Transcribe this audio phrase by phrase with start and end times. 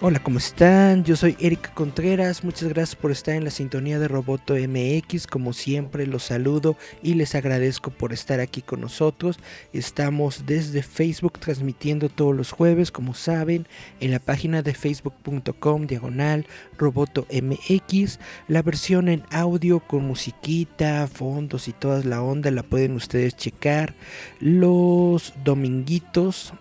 [0.00, 1.04] Hola, ¿cómo están?
[1.04, 2.42] Yo soy Eric Contreras.
[2.42, 5.26] Muchas gracias por estar en la sintonía de Roboto MX.
[5.26, 9.38] Como siempre, los saludo y les agradezco por estar aquí con nosotros.
[9.74, 13.68] Estamos desde Facebook transmitiendo todos los jueves, como saben,
[14.00, 16.46] en la página de facebook.com diagonal
[16.78, 18.20] Roboto MX.
[18.48, 23.94] La versión en audio con musiquita, fondos y toda la onda la pueden ustedes checar
[24.40, 26.54] los dominguitos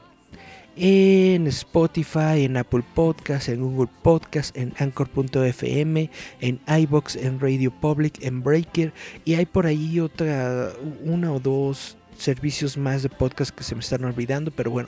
[0.82, 8.24] en Spotify, en Apple Podcast, en Google Podcast, en Anchor.fm, en iBox, en Radio Public,
[8.24, 8.94] en Breaker
[9.26, 10.72] y hay por ahí otra,
[11.04, 14.88] una o dos servicios más de podcast que se me están olvidando, pero bueno,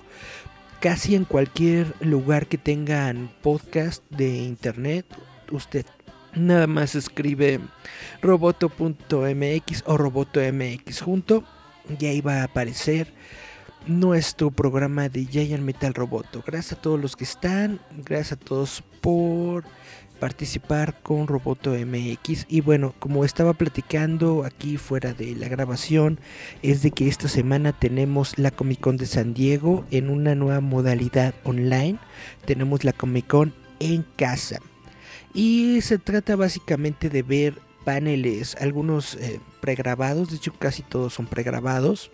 [0.80, 5.06] casi en cualquier lugar que tengan podcast de internet,
[5.52, 5.86] usted
[6.34, 7.60] nada más escribe
[8.22, 11.44] roboto.mx o roboto.mx junto
[12.00, 13.12] y ahí va a aparecer
[13.88, 16.44] nuestro programa de Giant Metal Roboto.
[16.46, 19.64] Gracias a todos los que están, gracias a todos por
[20.20, 26.20] participar con Roboto MX y bueno, como estaba platicando aquí fuera de la grabación,
[26.62, 30.62] es de que esta semana tenemos la Comic Con de San Diego en una nueva
[30.62, 31.98] modalidad online.
[32.46, 34.60] Tenemos la Comic Con en casa.
[35.34, 41.26] Y se trata básicamente de ver paneles, algunos eh, pregrabados, de hecho casi todos son
[41.26, 42.12] pregrabados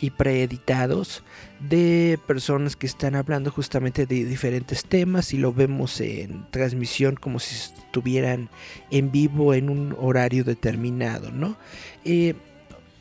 [0.00, 1.22] y preeditados
[1.60, 7.38] de personas que están hablando justamente de diferentes temas y lo vemos en transmisión como
[7.38, 8.48] si estuvieran
[8.90, 11.56] en vivo en un horario determinado, ¿no?
[12.04, 12.34] Eh,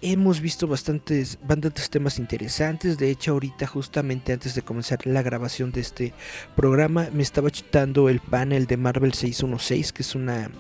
[0.03, 2.97] hemos visto bastantes, bastantes temas interesantes.
[2.97, 6.14] De hecho, ahorita, justamente antes de comenzar la grabación de este
[6.56, 10.52] programa, me estaba chutando el panel de Marvel 616, que es una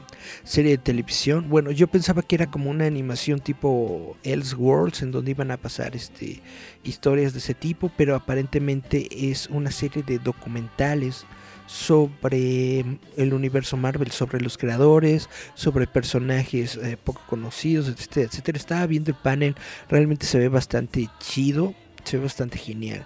[0.43, 1.49] serie de televisión.
[1.49, 5.95] Bueno, yo pensaba que era como una animación tipo Elseworlds, en donde iban a pasar
[5.95, 6.41] este,
[6.83, 11.25] historias de ese tipo, pero aparentemente es una serie de documentales
[11.73, 12.85] sobre
[13.17, 18.57] el universo Marvel, sobre los creadores, sobre personajes eh, poco conocidos, etcétera, etcétera.
[18.59, 19.55] Estaba viendo el panel,
[19.89, 21.73] realmente se ve bastante chido,
[22.03, 23.03] se ve bastante genial.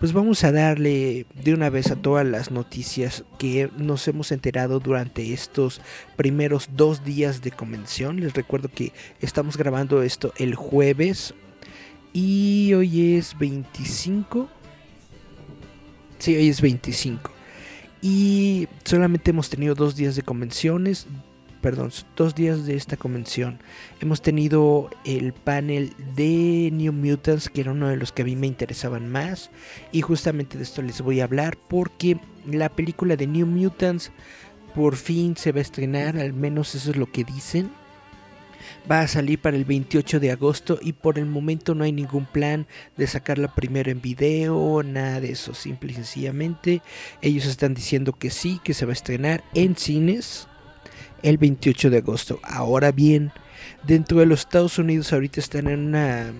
[0.00, 4.80] Pues vamos a darle de una vez a todas las noticias que nos hemos enterado
[4.80, 5.80] durante estos
[6.16, 8.18] primeros dos días de convención.
[8.18, 11.34] Les recuerdo que estamos grabando esto el jueves
[12.12, 14.48] y hoy es 25.
[16.18, 17.37] Sí, hoy es 25
[18.00, 21.06] y solamente hemos tenido dos días de convenciones,
[21.60, 23.58] perdón, dos días de esta convención.
[24.00, 28.36] Hemos tenido el panel de New Mutants, que era uno de los que a mí
[28.36, 29.50] me interesaban más,
[29.92, 34.12] y justamente de esto les voy a hablar porque la película de New Mutants
[34.74, 37.70] por fin se va a estrenar, al menos eso es lo que dicen.
[38.90, 42.26] Va a salir para el 28 de agosto y por el momento no hay ningún
[42.26, 45.54] plan de sacarla primero en video, nada de eso.
[45.54, 46.82] Simple y sencillamente
[47.22, 50.48] ellos están diciendo que sí, que se va a estrenar en cines
[51.22, 52.40] el 28 de agosto.
[52.42, 53.32] Ahora bien,
[53.86, 56.32] dentro de los Estados Unidos ahorita están en una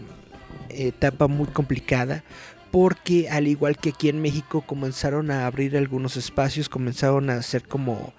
[0.69, 2.23] etapa muy complicada
[2.71, 7.67] porque al igual que aquí en México comenzaron a abrir algunos espacios, comenzaron a hacer
[7.67, 8.13] como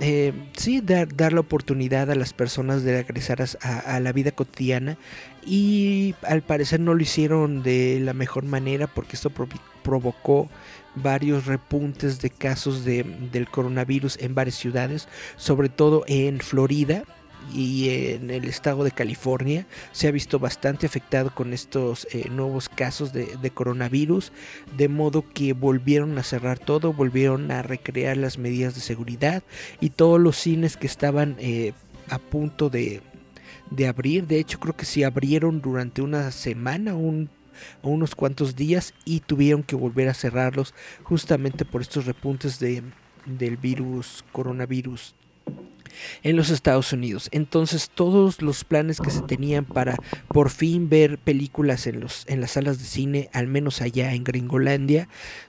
[0.00, 4.96] eh, sí, dar, dar, la oportunidad a las personas de regresar a, la vida cotidiana
[5.46, 9.48] y al parecer no lo hicieron de la mejor manera porque esto pro
[9.82, 10.48] provocó
[10.96, 17.04] varios repuntes de casos de, del coronavirus en varias ciudades, sobre todo en Florida
[17.52, 22.68] y en el estado de California se ha visto bastante afectado con estos eh, nuevos
[22.68, 24.32] casos de, coronavirus,
[24.76, 29.42] de modo que volvieron a cerrar todo, volvieron a recrear las medidas de seguridad
[29.80, 31.72] y todos los cines que estaban eh,
[32.08, 33.02] a punto de,
[33.70, 37.28] de, abrir, de hecho creo que sí abrieron durante una semana, un
[37.82, 40.74] unos cuantos días y tuvieron que volver a cerrarlos
[41.04, 42.82] justamente por estos repuntes de,
[43.26, 45.14] del virus coronavirus
[46.22, 47.28] en los Estados Unidos.
[47.32, 49.96] Entonces todos los planes que se tenían para
[50.28, 54.24] por fin ver películas en, los, en las salas de cine, al menos allá en
[54.24, 55.08] Gringolandia,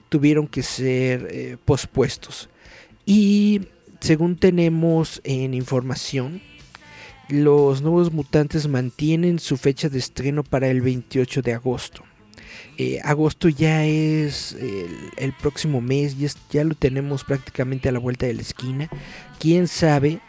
[0.10, 2.50] tuvieron que ser eh, pospuestos.
[3.06, 3.62] Y
[4.00, 6.42] según tenemos en información,
[7.30, 12.04] los nuevos mutantes mantienen su fecha de estreno para el 28 de agosto.
[12.78, 14.56] Eh, agosto ya es
[15.18, 18.90] el, próximo mes, ya, ya lo tenemos prácticamente a la vuelta de la esquina.
[19.40, 20.20] Quién sabe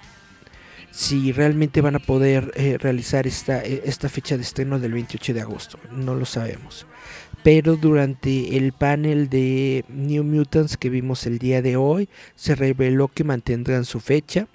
[0.96, 5.34] si realmente van a poder eh, realizar esta, eh, esta fecha de estreno del 28
[5.34, 5.78] de agosto.
[5.92, 6.86] No lo sabemos.
[7.42, 13.08] Pero durante el panel de New Mutants que vimos el día de hoy, se reveló
[13.08, 14.48] que mantendrán su fecha.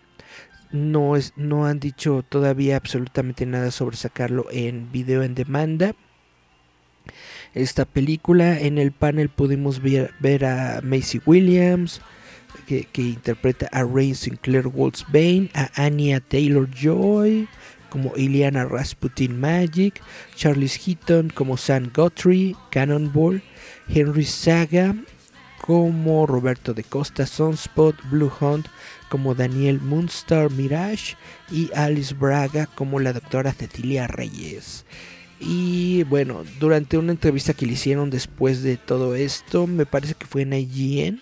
[0.72, 5.94] No, es, no han dicho todavía absolutamente nada sobre sacarlo en video en demanda.
[7.54, 12.02] Esta película en el panel pudimos ver, ver a Macy Williams,
[12.62, 17.48] que, interpreta a Rain Sinclair Waltz Bane, a Anya Taylor Joy
[17.90, 20.02] como Ileana Rasputin Magic,
[20.36, 23.44] Charles Heaton como Sam Guthrie, Cannonball,
[23.90, 24.96] Henry Saga
[25.60, 28.68] como Roberto de Costa Sunspot, Blue Hunt
[29.10, 31.16] como Daniel Moonstar Mirage
[31.52, 34.86] y Alice Braga como la doctora Cecilia Reyes.
[35.42, 40.28] Y bueno, durante una entrevista que le hicieron después de todo esto, me parece que
[40.28, 41.22] fue en IGN,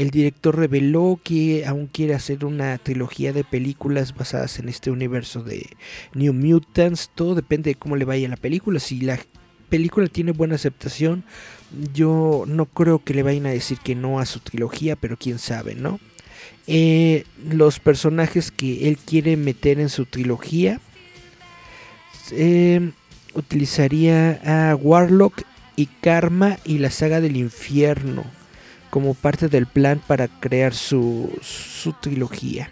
[0.00, 5.42] el director reveló que aún quiere hacer una trilogía de películas basadas en este universo
[5.42, 5.76] de
[6.14, 7.10] New Mutants.
[7.14, 8.80] Todo depende de cómo le vaya la película.
[8.80, 9.18] Si la
[9.68, 11.22] película tiene buena aceptación,
[11.92, 15.38] yo no creo que le vayan a decir que no a su trilogía, pero quién
[15.38, 16.00] sabe, ¿no?
[16.66, 20.80] Eh, los personajes que él quiere meter en su trilogía
[22.30, 22.90] eh,
[23.34, 25.42] utilizaría a Warlock
[25.76, 28.39] y Karma y la saga del infierno
[28.90, 32.70] como parte del plan para crear su, su trilogía.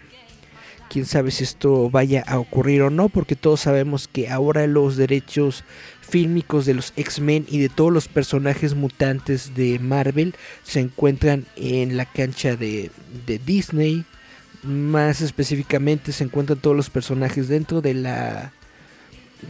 [0.89, 4.97] Quién sabe si esto vaya a ocurrir o no, porque todos sabemos que ahora los
[4.97, 5.63] derechos
[6.01, 10.33] fílmicos de los X-Men y de todos los personajes mutantes de Marvel
[10.63, 12.89] se encuentran en la cancha de,
[13.27, 14.03] de Disney.
[14.63, 18.51] Más específicamente se encuentran todos los personajes dentro de la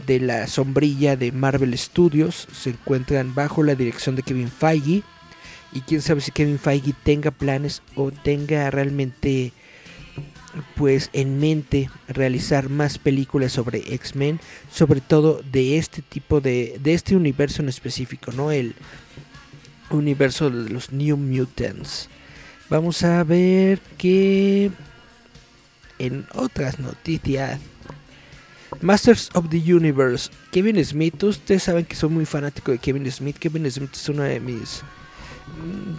[0.06, 2.46] de la sombrilla de Marvel Studios.
[2.52, 5.02] Se encuentran bajo la dirección de Kevin Feige.
[5.72, 9.52] Y quién sabe si Kevin Feige tenga planes o tenga realmente
[10.74, 14.40] pues en mente realizar más películas sobre X-Men,
[14.72, 18.50] sobre todo de este tipo de de este universo en específico, ¿no?
[18.50, 18.74] El
[19.90, 22.08] universo de los New Mutants.
[22.68, 24.70] Vamos a ver que
[25.98, 27.60] en otras noticias
[28.80, 33.36] Masters of the Universe, Kevin Smith, ustedes saben que soy muy fanático de Kevin Smith.
[33.36, 34.82] Kevin Smith es uno de mis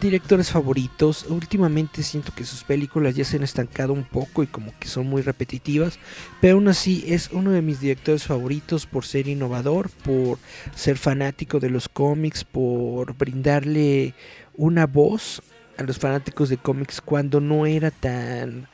[0.01, 1.25] directores favoritos.
[1.29, 5.07] Últimamente siento que sus películas ya se han estancado un poco y como que son
[5.07, 5.99] muy repetitivas,
[6.41, 10.39] pero aún así es uno de mis directores favoritos por ser innovador, por
[10.75, 14.13] ser fanático de los cómics, por brindarle
[14.55, 15.41] una voz
[15.77, 18.67] a los fanáticos de cómics cuando no era tan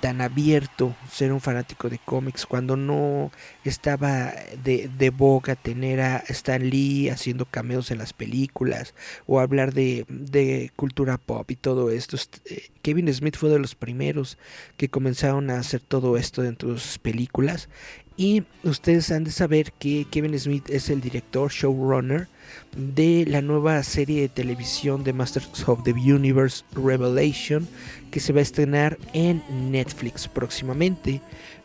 [0.00, 3.30] tan abierto ser un fanático de cómics cuando no
[3.64, 4.32] estaba
[4.64, 8.94] de, de boga tener a Stan Lee haciendo cameos en las películas
[9.26, 12.16] o hablar de, de cultura pop y todo esto.
[12.46, 14.38] Eh, Kevin Smith fue de los primeros
[14.76, 17.68] que comenzaron a hacer todo esto dentro de sus películas
[18.16, 22.28] y ustedes han de saber que Kevin Smith es el director, showrunner
[22.76, 27.66] de la nueva serie de televisión de Masters of the Universe Revelation
[28.10, 31.20] que se va a estrenar en Netflix próximamente.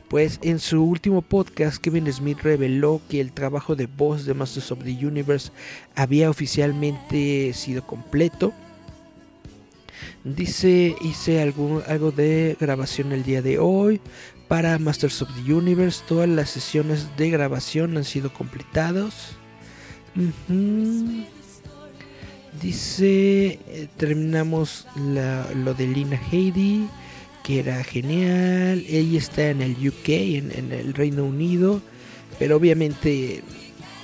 [0.10, 4.72] Pues en su último podcast Kevin Smith reveló que el trabajo de voz de Masters
[4.72, 5.52] of the Universe
[5.96, 8.54] había oficialmente sido completo.
[10.24, 14.00] Dice, hice algo, de grabación el día de hoy
[14.48, 16.04] para Masters of the Universe.
[16.08, 19.36] Todas las sesiones de grabación han sido completadas.
[22.62, 26.88] Dice, eh, terminamos lo de Lina Headey,
[27.44, 28.84] que era genial.
[28.88, 31.82] Ella está en el UK, en, en el Reino Unido,
[32.40, 33.44] pero obviamente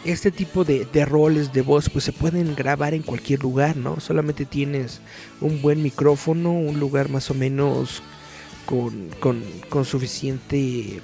[0.05, 3.99] este tipo de, de roles de voz pues se pueden grabar en cualquier lugar, ¿no?
[3.99, 4.99] Solamente tienes
[5.41, 8.03] un buen micrófono, un lugar más o menos
[8.65, 11.01] con, con, con suficiente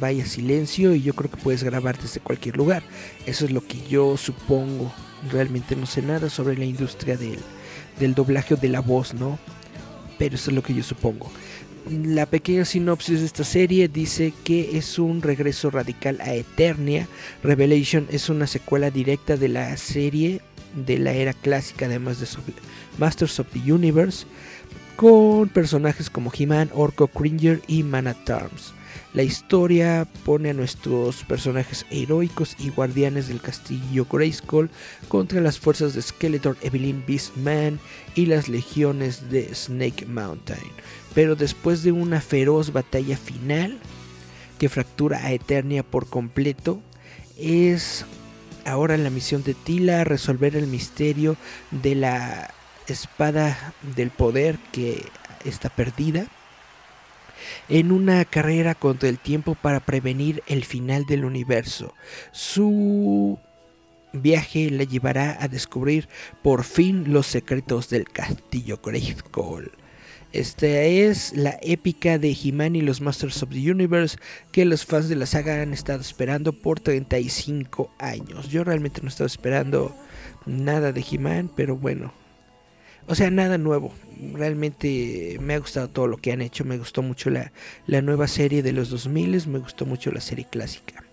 [0.00, 2.82] vaya silencio y yo creo que puedes grabar desde cualquier lugar.
[3.26, 4.92] Eso es lo que yo supongo.
[5.30, 7.38] Realmente no sé nada sobre la industria del,
[7.98, 9.38] del doblaje o de la voz, ¿no?
[10.18, 11.30] Pero eso es lo que yo supongo.
[11.90, 17.08] La pequeña sinopsis de esta serie dice que es un regreso radical a Eternia.
[17.42, 20.42] Revelation es una secuela directa de la serie
[20.86, 22.26] de la era clásica, además de
[22.98, 24.26] Masters of the Universe,
[24.98, 28.74] con personajes como He-Man, Orco, Cringer y Man at Arms.
[29.14, 34.70] La historia pone a nuestros personajes heroicos y guardianes del castillo Grayskull
[35.06, 37.78] contra las fuerzas de Skeletor, Evelyn Beastman
[38.16, 40.72] y las legiones de Snake Mountain.
[41.14, 43.78] Pero después de una feroz batalla final,
[44.58, 46.82] que fractura a Eternia por completo.
[47.38, 48.04] Es
[48.64, 51.36] ahora la misión de Tila resolver el misterio
[51.70, 52.52] de la
[52.92, 55.04] espada del poder que
[55.44, 56.26] está perdida
[57.68, 61.94] en una carrera contra el tiempo para prevenir el final del universo.
[62.32, 63.38] Su
[64.12, 66.08] viaje la llevará a descubrir
[66.42, 69.70] por fin los secretos del castillo Grayskull.
[70.32, 74.18] Esta es la épica de He-Man y los Masters of the Universe
[74.52, 78.50] que los fans de la saga han estado esperando por 35 años.
[78.50, 79.96] Yo realmente no estaba esperando
[80.44, 82.12] nada de He-Man, pero bueno.
[83.08, 83.94] O sea, nada nuevo.
[84.34, 86.64] Realmente me ha gustado todo lo que han hecho.
[86.64, 87.52] Me gustó mucho la,
[87.86, 91.07] la nueva serie de los 2000, me gustó mucho la serie clásica.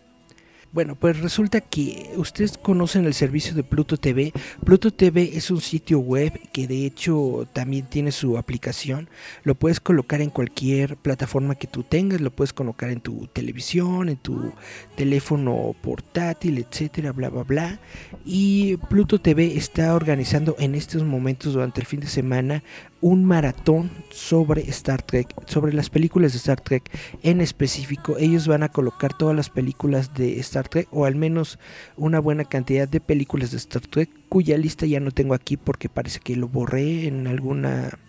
[0.75, 4.33] Bueno, pues resulta que ustedes conocen el servicio de Pluto TV.
[4.65, 9.07] Pluto TV es un sitio web que de hecho también tiene su aplicación.
[9.45, 14.09] Lo puedes colocar en cualquier plataforma que tú tengas, lo puedes colocar en tu televisión,
[14.09, 14.51] en tu
[14.97, 17.79] teléfono portátil, etcétera, bla bla bla.
[18.25, 22.63] Y Pluto TV está organizando en estos momentos durante el fin de semana
[23.01, 26.89] un maratón sobre Star Trek, sobre las películas de Star Trek
[27.23, 28.17] en específico.
[28.17, 31.59] Ellos van a colocar todas las películas de Star Trek o al menos
[31.97, 35.89] una buena cantidad de películas de Star Trek cuya lista ya no tengo aquí porque
[35.89, 37.99] parece que lo borré en alguna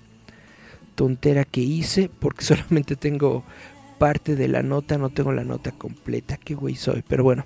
[0.95, 3.45] tontera que hice porque solamente tengo
[3.99, 6.37] parte de la nota, no tengo la nota completa.
[6.37, 7.45] Qué güey soy, pero bueno.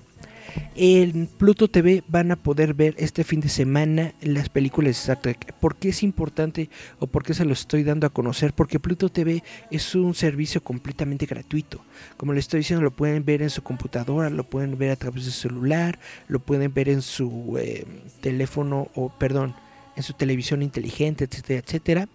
[0.75, 5.21] En Pluto TV van a poder ver este fin de semana las películas de Star
[5.21, 5.53] Trek.
[5.53, 8.53] ¿Por qué es importante o por qué se lo estoy dando a conocer?
[8.53, 11.83] Porque Pluto TV es un servicio completamente gratuito.
[12.17, 15.25] Como les estoy diciendo, lo pueden ver en su computadora, lo pueden ver a través
[15.25, 17.85] de su celular, lo pueden ver en su eh,
[18.21, 19.55] teléfono o, perdón,
[19.95, 22.09] en su televisión inteligente, etcétera, etcétera.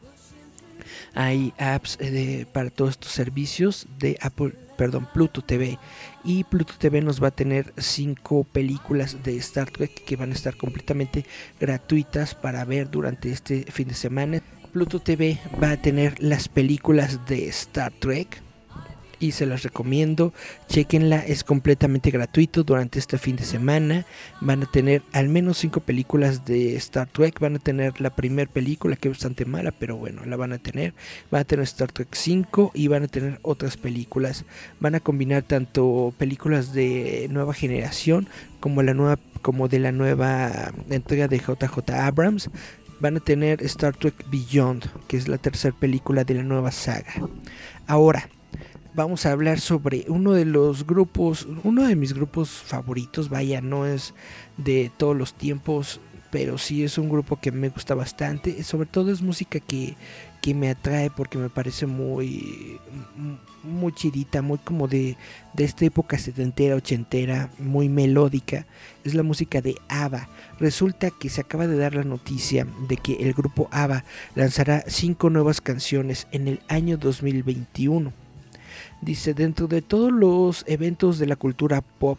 [1.14, 5.78] Hay apps eh, para todos estos servicios de Apple, perdón, Pluto TV.
[6.25, 10.35] Y Pluto TV nos va a tener cinco películas de Star Trek que van a
[10.35, 11.25] estar completamente
[11.61, 14.42] gratuitas para ver durante este fin de semana.
[14.73, 18.42] Pluto TV va a tener las películas de Star Trek
[19.18, 20.32] y se las recomiendo.
[20.68, 24.06] Chequenla, es completamente gratuito durante este fin de semana.
[24.40, 27.38] Van a tener al menos 5 películas de Star Trek.
[27.40, 30.58] Van a tener la primera película que es bastante mala, pero bueno, la van a
[30.58, 30.94] tener.
[31.30, 34.44] Van a tener Star Trek 5 y van a tener otras películas.
[34.80, 38.28] Van a combinar tanto películas de nueva generación
[38.61, 42.50] como la nueva como de la nueva entrega de JJ Abrams
[43.00, 47.12] van a tener Star Trek Beyond, que es la tercera película de la nueva saga.
[47.87, 48.28] Ahora,
[48.97, 53.85] vamos a hablar sobre uno de los grupos, uno de mis grupos favoritos, vaya, no
[53.85, 54.15] es
[54.57, 56.00] de todos los tiempos,
[56.31, 59.97] pero sí es un grupo que me gusta bastante, sobre todo es música que,
[60.41, 62.81] que me atrae porque me parece muy
[63.62, 65.17] muy chidita, muy como de,
[65.53, 68.65] de esta época setentera, ochentera, muy melódica,
[69.05, 70.29] es la música de ABBA.
[70.61, 74.05] Resulta que se acaba de dar la noticia de que el grupo ABBA
[74.37, 78.25] lanzará cinco nuevas canciones en el año 2021
[79.00, 82.19] Dice, dentro de todos los eventos de la cultura pop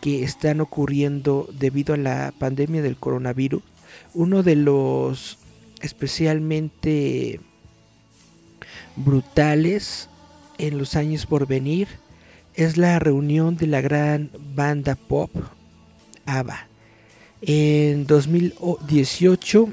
[0.00, 3.62] que están ocurriendo debido a la pandemia del coronavirus,
[4.14, 5.38] uno de los
[5.80, 7.40] especialmente
[8.96, 10.08] brutales
[10.58, 11.88] en los años por venir
[12.54, 15.30] es la reunión de la gran banda pop
[16.26, 16.66] ABBA.
[17.40, 19.68] En 2018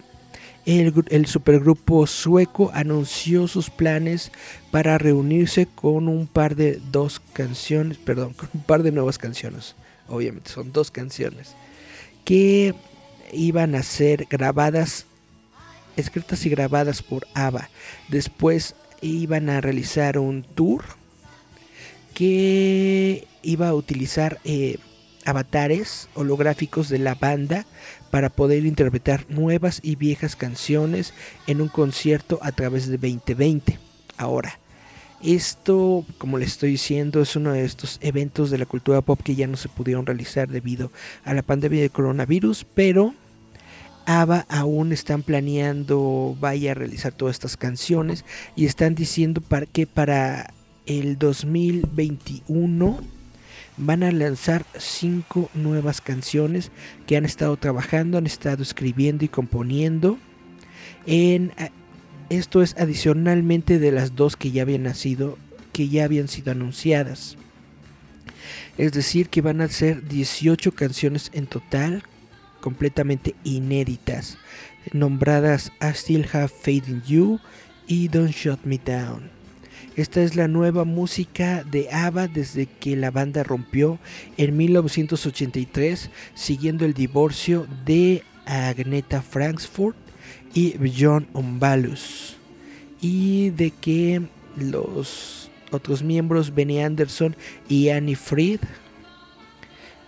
[0.65, 4.31] el, supergrupo sueco anunció sus planes
[4.71, 9.75] para reunirse con un par de dos canciones, perdón, con un par de nuevas canciones.
[10.07, 11.55] Obviamente son dos canciones
[12.23, 12.73] que
[13.31, 15.05] iban a ser grabadas,
[15.95, 17.69] escritas y grabadas por ABBA.
[18.09, 20.83] Después iban a realizar un tour
[22.15, 24.77] que iba a utilizar eh,
[25.25, 27.65] avatares holográficos de la banda
[28.11, 31.13] para poder interpretar nuevas y viejas canciones
[31.47, 33.79] en un concierto a través de 2020.
[34.17, 34.59] Ahora,
[35.21, 39.35] esto, como les estoy diciendo, es uno de estos eventos de la cultura pop que
[39.35, 40.91] ya no se pudieron realizar debido
[41.23, 43.13] a la pandemia de coronavirus, pero
[44.05, 48.23] ABBA aún están planeando vaya a realizar todas estas canciones
[48.55, 50.53] y están diciendo para que para
[50.85, 53.14] el 2021
[53.77, 56.71] van a lanzar cinco nuevas canciones
[57.07, 60.17] que han estado trabajando, han estado escribiendo y componiendo.
[61.05, 61.51] En,
[62.29, 65.37] esto es adicionalmente de las dos que ya habían nacido,
[65.73, 67.37] que ya habían sido anunciadas.
[68.77, 72.03] Es decir, que van a ser 18 canciones en total,
[72.61, 74.37] completamente inéditas,
[74.91, 77.39] nombradas I Still Have Faith in You
[77.87, 79.34] y Don't Shut Me Down.
[79.95, 83.97] Esta es la nueva música de ABBA desde que la banda rompió
[84.35, 89.95] en 1983, siguiendo el divorcio de Agneta Frankfurt
[90.53, 92.35] y John Ombalus.
[92.99, 94.21] Y de que
[94.57, 97.35] los otros miembros, Benny Anderson
[97.69, 98.59] y Annie Fried,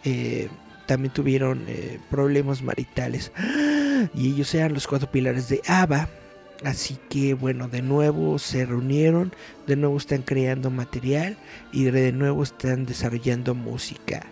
[0.04, 0.50] eh,
[0.86, 3.32] también tuvieron eh, problemas maritales.
[4.14, 6.08] Y ellos eran los cuatro pilares de ABBA.
[6.64, 9.34] Así que bueno, de nuevo se reunieron,
[9.68, 11.38] de nuevo están creando material
[11.72, 14.26] y de nuevo están desarrollando música.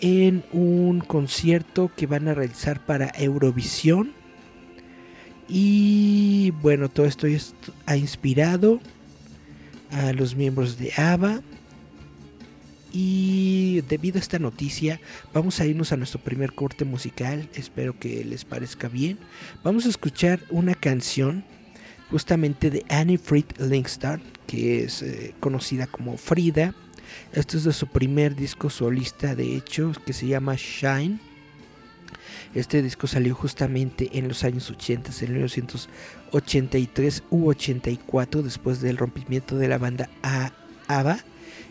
[0.00, 4.12] En un concierto que van a realizar para Eurovisión.
[5.48, 7.26] Y bueno, todo esto
[7.86, 8.80] ha inspirado
[9.90, 11.42] a los miembros de ABBA.
[12.92, 15.00] Y debido a esta noticia,
[15.32, 17.48] vamos a irnos a nuestro primer corte musical.
[17.54, 19.18] Espero que les parezca bien.
[19.64, 21.44] Vamos a escuchar una canción
[22.14, 26.72] justamente de Annie Fried Linkstar, que es eh, conocida como Frida.
[27.32, 31.18] Esto es de su primer disco solista, de hecho, que se llama Shine.
[32.54, 39.56] Este disco salió justamente en los años 80, en 1983 u 84, después del rompimiento
[39.58, 40.08] de la banda
[40.86, 41.18] ABBA.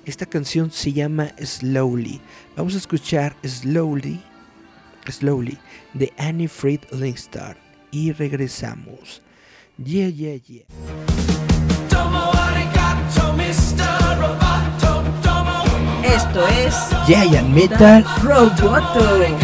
[0.05, 2.19] Esta canción se llama Slowly.
[2.57, 4.19] Vamos a escuchar Slowly,
[5.09, 5.57] Slowly
[5.93, 7.55] de Annie Fried Linkstar
[7.91, 9.21] y regresamos.
[9.79, 10.63] Yeah, yeah, yeah.
[16.03, 16.75] Esto es
[17.07, 19.42] Giant Metal Roboto.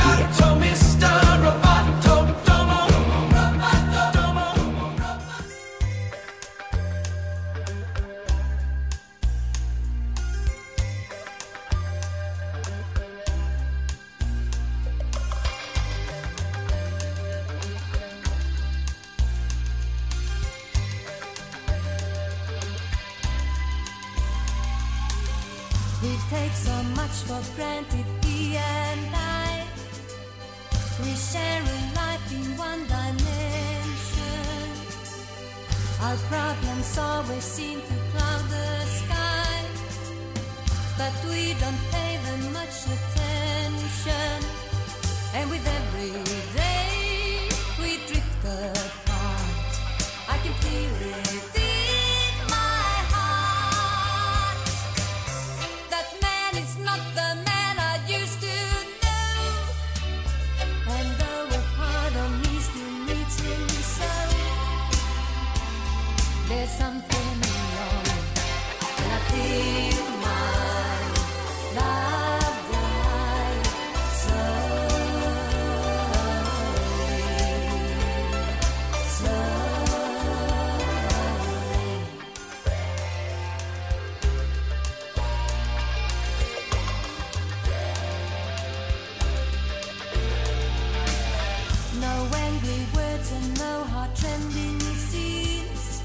[94.20, 96.02] Trending it seems.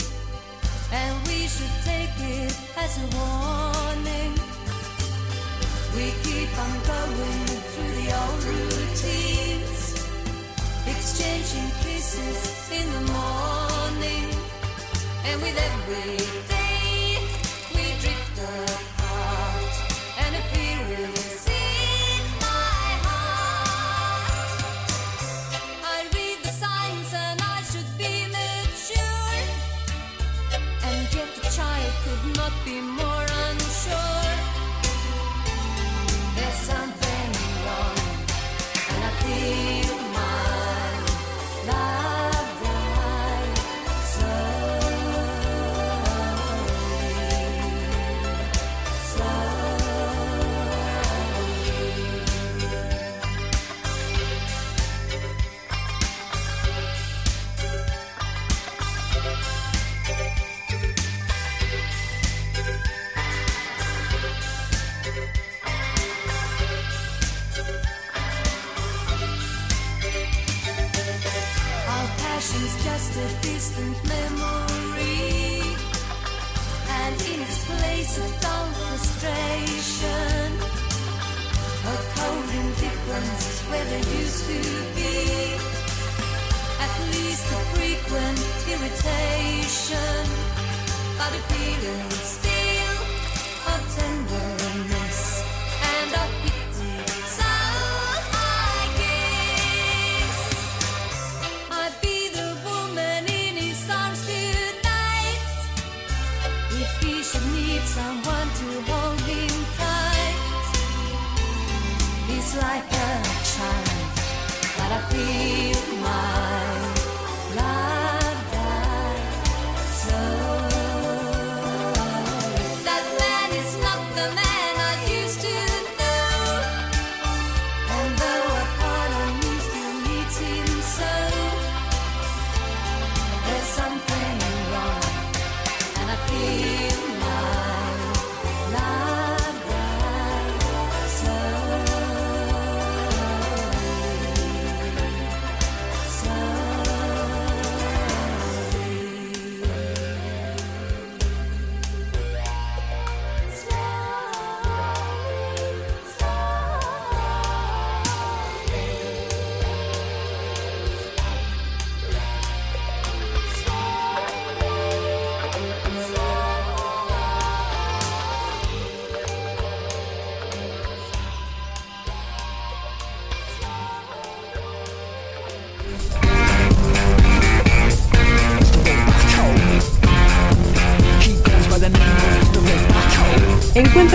[0.93, 4.33] And we should take it as a warning.
[5.97, 9.83] We keep on going through the old routines,
[10.87, 14.27] exchanging kisses in the morning.
[15.27, 16.54] And with every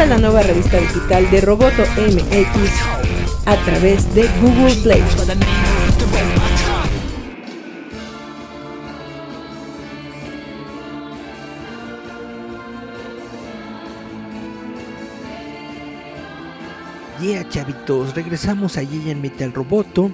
[0.10, 2.72] la nueva revista digital de Roboto MX
[3.45, 5.04] a través de Google Play.
[17.22, 20.10] Yeah, chavitos, regresamos allí en Metal Roboto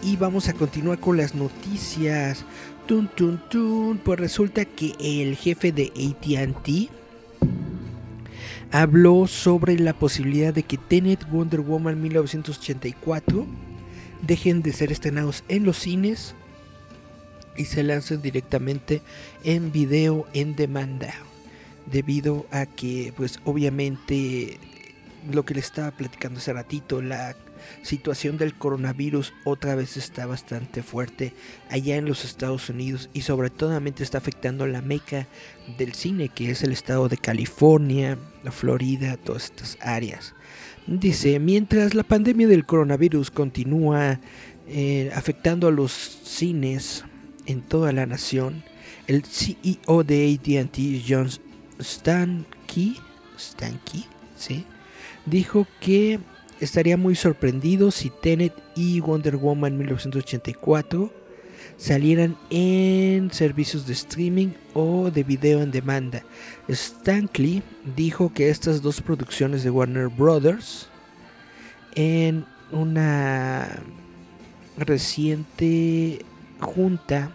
[0.00, 2.44] y vamos a continuar con las noticias.
[2.86, 3.98] Tun, tun, tun.
[3.98, 7.00] Pues resulta que el jefe de ATT
[8.72, 13.46] habló sobre la posibilidad de que Tenet Wonder Woman 1984
[14.22, 16.34] dejen de ser estrenados en los cines
[17.56, 19.02] y se lancen directamente
[19.44, 21.14] en video en demanda
[21.86, 24.58] debido a que pues obviamente
[25.30, 27.34] lo que le estaba platicando hace ratito la
[27.82, 31.32] situación del coronavirus otra vez está bastante fuerte
[31.68, 35.26] allá en los Estados Unidos y sobre todo está afectando la meca
[35.78, 40.34] del cine que es el estado de California, la Florida, todas estas áreas.
[40.86, 44.20] Dice, mientras la pandemia del coronavirus continúa
[44.66, 47.04] eh, afectando a los cines
[47.46, 48.64] en toda la nación,
[49.06, 51.28] el CEO de AT&T, John
[51.80, 52.96] Stankey,
[53.38, 54.06] Stankey,
[54.36, 54.64] ¿sí?
[55.26, 56.18] dijo que
[56.60, 61.12] estaría muy sorprendido si Tenet y Wonder Woman 1984
[61.76, 66.22] salieran en servicios de streaming o de video en demanda.
[66.68, 67.62] Stanley
[67.96, 70.88] dijo que estas dos producciones de Warner Brothers
[71.94, 73.82] en una
[74.76, 76.24] reciente
[76.60, 77.34] junta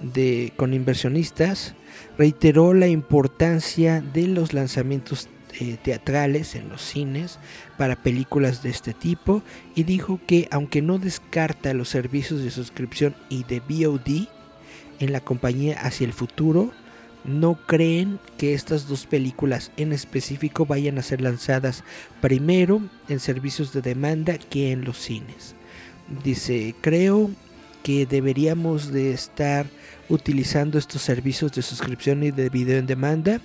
[0.00, 1.74] de, con inversionistas
[2.18, 5.28] reiteró la importancia de los lanzamientos
[5.60, 7.38] eh, teatrales en los cines
[7.78, 9.42] para películas de este tipo
[9.74, 14.28] y dijo que aunque no descarta los servicios de suscripción y de VOD
[15.00, 16.72] en la compañía hacia el futuro,
[17.24, 21.84] no creen que estas dos películas en específico vayan a ser lanzadas
[22.20, 25.54] primero en servicios de demanda que en los cines.
[26.22, 27.30] Dice, creo
[27.82, 29.66] que deberíamos de estar
[30.08, 33.40] utilizando estos servicios de suscripción y de video en demanda.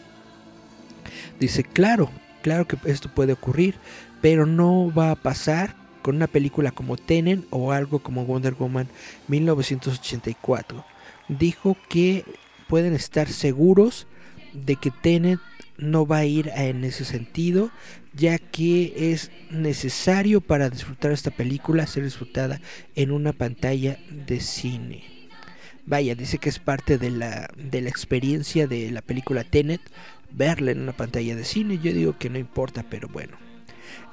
[1.40, 2.10] Dice, claro,
[2.42, 3.76] claro que esto puede ocurrir,
[4.22, 8.88] pero no va a pasar con una película como Tenet o algo como Wonder Woman
[9.28, 10.86] 1984.
[11.28, 12.26] Dijo que
[12.68, 14.08] pueden estar seguros
[14.54, 15.40] de que Tenet
[15.78, 17.72] no va a ir en ese sentido,
[18.14, 22.60] ya que es necesario para disfrutar esta película ser disfrutada
[22.96, 25.04] en una pantalla de cine.
[25.86, 29.82] Vaya, dice que es parte de la, de la experiencia de la película Tenet
[30.32, 31.80] verla en una pantalla de cine.
[31.82, 33.38] Yo digo que no importa, pero bueno.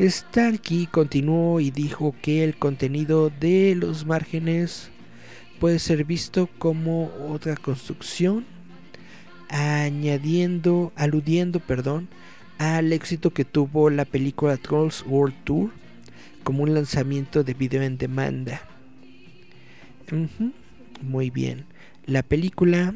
[0.00, 4.90] Starkey continuó y dijo que el contenido de los márgenes
[5.58, 8.44] puede ser visto como otra construcción,
[9.48, 12.08] añadiendo, aludiendo, perdón,
[12.58, 15.70] al éxito que tuvo la película Trolls World Tour
[16.42, 18.60] como un lanzamiento de video en demanda.
[21.02, 21.64] Muy bien.
[22.06, 22.94] La película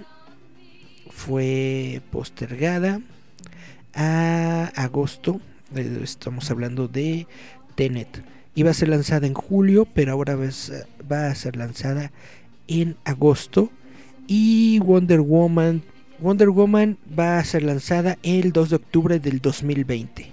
[1.24, 3.00] fue postergada
[3.94, 5.40] a agosto.
[6.02, 7.26] Estamos hablando de
[7.74, 8.24] Tenet.
[8.54, 12.10] Iba a ser lanzada en julio, pero ahora va a ser- va a ser lanzada
[12.68, 13.70] en agosto.
[14.26, 15.82] Y Wonder Woman,
[16.20, 20.32] Wonder Woman va a ser lanzada el 2 de octubre del 2020.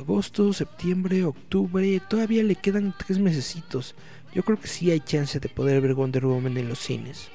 [0.00, 3.94] Agosto, septiembre, octubre, todavía le quedan tres mesecitos.
[4.34, 7.28] Yo creo que sí hay chance de poder ver Wonder Woman en los cines.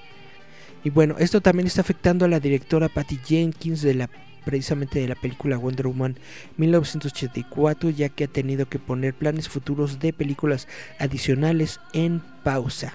[0.84, 4.10] Y bueno, esto también está afectando a la directora Patty Jenkins de la
[4.46, 6.18] precisamente de la película Wonder Woman
[6.58, 12.94] 1984, ya que ha tenido que poner planes futuros de películas adicionales en pausa.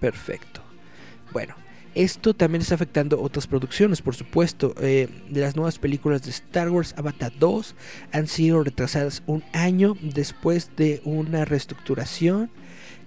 [0.00, 0.60] Perfecto.
[1.32, 1.54] Bueno,
[1.94, 4.74] esto también está afectando otras producciones, por supuesto.
[4.80, 7.74] Eh, las nuevas películas de Star Wars Avatar 2
[8.12, 12.50] han sido retrasadas un año después de una reestructuración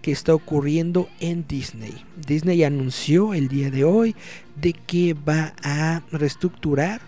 [0.04, 2.06] que está ocurriendo en Disney.
[2.28, 4.16] Disney anunció el día de hoy
[4.56, 7.02] de que va a reestructurar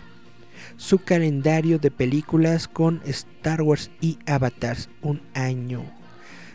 [0.78, 5.84] su calendario de películas con Star Wars y Avatar un año.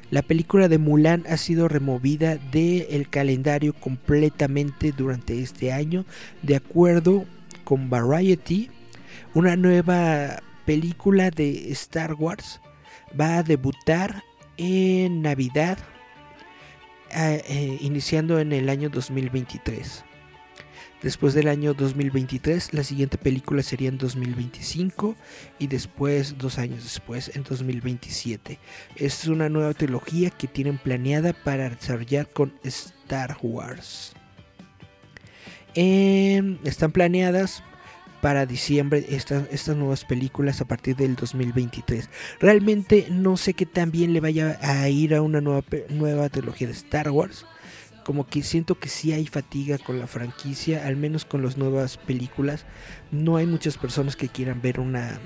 [0.10, 6.06] La película de Mulan ha sido removida del calendario completamente durante este año,
[6.41, 7.25] de acuerdo
[7.63, 8.69] con Variety.
[9.36, 12.60] Una nueva película de Star Wars
[13.17, 14.23] va a debutar
[14.58, 15.77] en Navidad,
[17.13, 20.06] eh, eh, iniciando en el año 2023.
[21.02, 25.15] Después del año 2023, la siguiente película sería en 2025
[25.58, 28.60] y después, dos años después, en 2027.
[28.97, 34.13] Es una nueva trilogía que tienen planeada para desarrollar con Star Wars.
[35.74, 37.63] Em, están planeadas
[38.21, 42.10] para diciembre estas nuevas películas a partir del 2023.
[42.39, 46.67] Realmente no sé qué tan bien le vaya a ir a una nueva, nueva trilogía
[46.67, 47.45] de Star Wars
[48.03, 51.97] como que siento que sí hay fatiga con la franquicia, al menos con las nuevas
[51.97, 52.65] películas.
[53.12, 55.19] No hay muchas personas que quieran ver una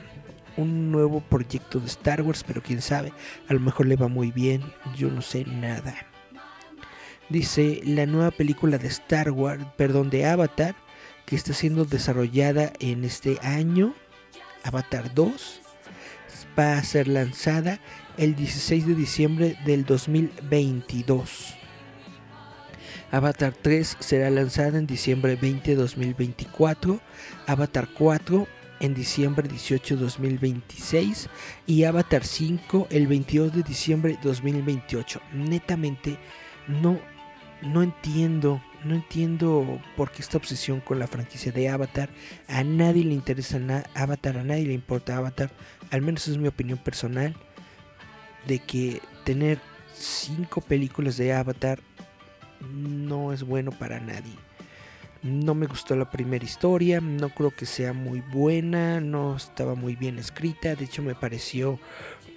[0.58, 3.12] un nuevo proyecto de Star Wars, pero quién sabe,
[3.48, 4.62] a lo mejor le va muy bien,
[4.96, 5.96] yo no sé nada.
[7.30, 10.76] Dice la nueva película de Star Wars, perdón, de Avatar,
[11.26, 13.94] que está siendo desarrollada en este año,
[14.64, 15.62] Avatar 2,
[16.58, 17.80] va a ser lanzada
[18.18, 21.56] el 16 de diciembre del 2022.
[23.12, 27.00] Avatar 3 será lanzada en diciembre 20 de 2024,
[27.48, 28.48] Avatar 4
[28.80, 31.30] en diciembre 18 de 2026
[31.66, 35.22] y Avatar 5 el 22 de diciembre de 2028.
[35.34, 36.18] Netamente
[36.68, 37.00] no
[37.66, 42.10] no entiendo, no entiendo por qué esta obsesión con la franquicia de Avatar.
[42.48, 43.60] A nadie le interesa
[43.96, 45.52] Avatar, a nadie le importa Avatar,
[45.92, 47.36] al menos es mi opinión personal
[48.48, 49.60] de que tener
[49.94, 51.80] cinco películas de Avatar
[52.62, 54.36] no es bueno para nadie.
[55.24, 59.96] No me gustó la primera historia, no creo que sea muy buena, no estaba muy
[59.96, 61.80] bien escrita, de hecho me pareció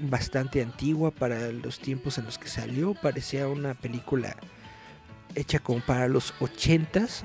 [0.01, 4.37] bastante antigua para los tiempos en los que salió, parecía una película
[5.35, 7.25] hecha como para los ochentas.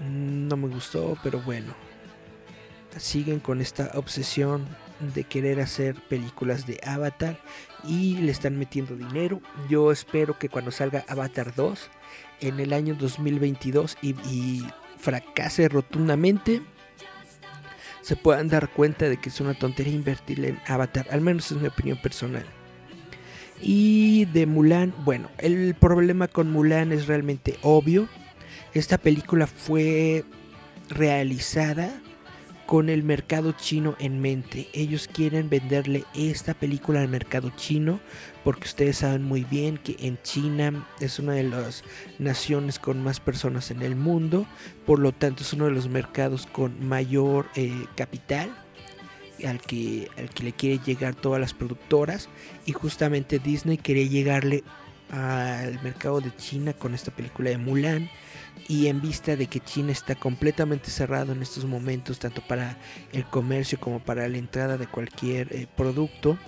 [0.00, 1.74] No me gustó, pero bueno.
[2.96, 4.66] Siguen con esta obsesión
[5.00, 7.38] de querer hacer películas de Avatar
[7.82, 9.40] y le están metiendo dinero.
[9.68, 11.90] Yo espero que cuando salga Avatar 2
[12.40, 14.64] en el año 2022 y,
[14.98, 16.62] fracase rotundamente,
[18.00, 21.58] se puedan dar cuenta de que es una tontería invertirle en Avatar, al menos es
[21.58, 22.46] mi opinión personal.
[23.66, 28.08] Y de Mulan, bueno, el problema con Mulan es realmente obvio.
[28.74, 30.22] Esta película fue
[30.90, 31.90] realizada
[32.66, 34.68] con el mercado chino en mente.
[34.74, 38.00] Ellos quieren venderle esta película al mercado chino
[38.44, 41.84] porque ustedes saben muy bien que en China es una de las
[42.18, 44.46] naciones con más personas en el mundo,
[44.84, 48.54] por lo tanto es uno de los mercados con mayor eh, capital
[49.46, 52.28] al que, al que le quiere llegar todas las productoras
[52.66, 54.64] y justamente Disney quería llegarle
[55.10, 58.10] al mercado de China con esta película de Mulan
[58.68, 62.78] y en vista de que China está completamente cerrado en estos momentos, tanto para
[63.12, 66.38] el comercio como para la entrada de cualquier eh, producto,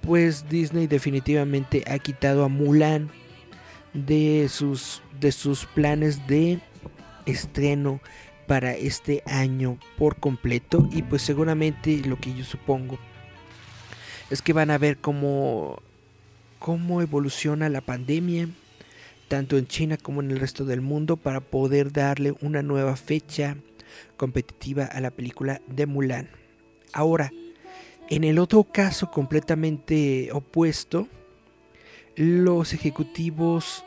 [0.00, 3.10] pues Disney definitivamente ha quitado a Mulan
[3.92, 6.60] de sus, de sus planes de
[7.26, 8.00] estreno
[8.46, 12.98] para este año por completo y pues seguramente lo que yo supongo
[14.30, 15.82] es que van a ver cómo,
[16.58, 18.48] cómo evoluciona la pandemia
[19.28, 23.56] tanto en China como en el resto del mundo, para poder darle una nueva fecha
[24.16, 26.28] competitiva a la película de Mulan.
[26.92, 27.32] Ahora,
[28.08, 31.08] en el otro caso completamente opuesto,
[32.14, 33.84] los ejecutivos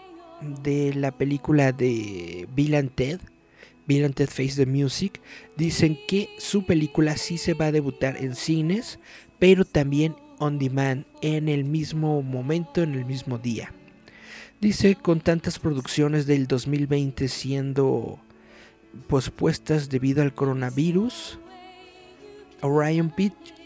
[0.61, 3.19] de la película de Bill Ted,
[3.89, 5.19] Bill Face the Music,
[5.57, 8.99] dicen que su película sí se va a debutar en cines,
[9.39, 13.73] pero también on demand en el mismo momento, en el mismo día.
[14.61, 18.19] Dice, con tantas producciones del 2020 siendo
[19.07, 21.39] pospuestas debido al coronavirus,
[22.61, 23.11] Orion,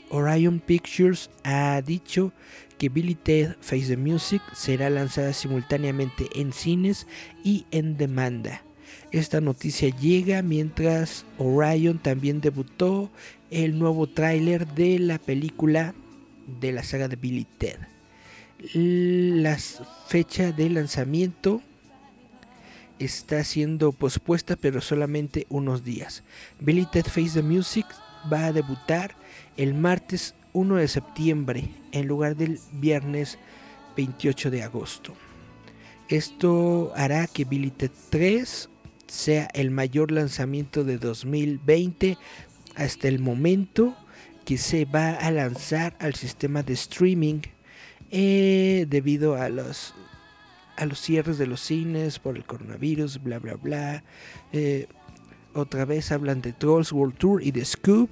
[0.09, 2.31] Orion Pictures ha dicho
[2.77, 7.07] que Billy Ted Face the Music será lanzada simultáneamente en cines
[7.43, 8.63] y en demanda.
[9.13, 13.09] Esta noticia llega mientras Orion también debutó
[13.51, 15.95] el nuevo tráiler de la película
[16.59, 17.77] de la saga de Billy Ted
[18.73, 19.57] la
[20.07, 21.61] fecha de lanzamiento
[22.99, 26.23] está siendo pospuesta pero solamente unos días.
[26.59, 27.85] Billy Ted Face the Music
[28.31, 29.15] va a debutar
[29.57, 33.37] el martes 1 de septiembre en lugar del viernes
[33.97, 35.13] 28 de agosto.
[36.07, 38.69] Esto hará que Billy Ted 3
[39.13, 42.17] sea el mayor lanzamiento de 2020
[42.75, 43.95] hasta el momento
[44.43, 47.41] que se va a lanzar al sistema de streaming
[48.09, 49.93] eh, debido a los
[50.77, 54.03] a los cierres de los cines por el coronavirus, bla bla bla.
[54.51, 54.87] Eh,
[55.53, 58.09] otra vez hablan de Trolls World Tour y de Scoob,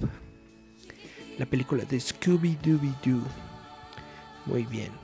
[1.36, 3.26] la película de Scooby Dooby Doo.
[4.46, 5.01] Muy bien.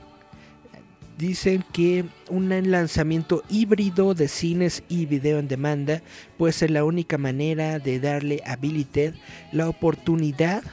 [1.19, 6.01] Dicen que un lanzamiento híbrido de cines y video en demanda
[6.37, 9.15] puede ser la única manera de darle a Billy Ted
[9.51, 10.63] la oportunidad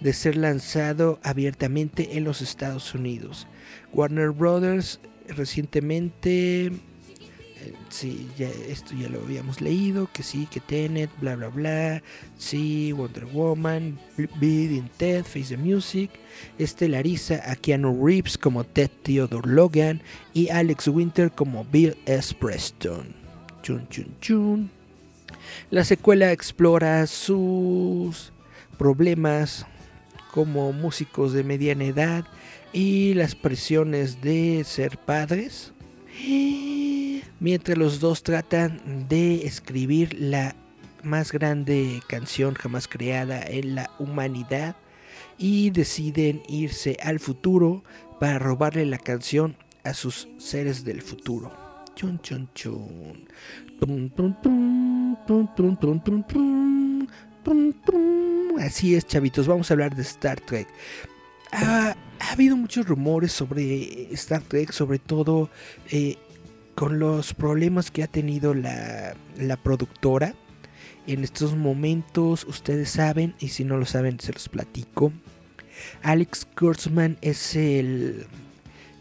[0.00, 3.46] de ser lanzado abiertamente en los Estados Unidos.
[3.92, 6.72] Warner Brothers recientemente,
[7.88, 12.02] sí, ya, esto ya lo habíamos leído, que sí, que Tenet, bla bla bla,
[12.36, 13.98] sí, Wonder Woman,
[14.40, 16.10] Bidding Ted, Face the Music,
[16.58, 20.02] estelariza a Keanu Reeves como Ted Theodore Logan
[20.34, 22.34] y Alex Winter como Bill S.
[22.34, 23.14] Preston.
[23.62, 24.70] Chun chun chun.
[25.70, 28.32] La secuela explora sus
[28.78, 29.66] problemas
[30.32, 32.24] como músicos de mediana edad
[32.72, 35.72] y las presiones de ser padres.
[37.40, 40.56] Mientras los dos tratan de escribir la
[41.04, 44.74] más grande canción jamás creada en la humanidad
[45.38, 47.84] y deciden irse al futuro
[48.18, 51.52] para robarle la canción a sus seres del futuro.
[51.94, 53.28] Chun chun chun.
[58.58, 60.66] Así es, chavitos, vamos a hablar de Star Trek.
[61.52, 65.48] Ha, ha habido muchos rumores sobre Star Trek, sobre todo
[65.90, 66.18] eh,
[66.78, 70.36] con los problemas que ha tenido la, la productora.
[71.08, 75.12] En estos momentos, ustedes saben, y si no lo saben, se los platico.
[76.04, 78.28] Alex Kurtzman es el